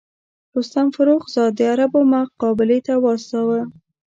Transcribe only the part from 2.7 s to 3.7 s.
ته واستاوه.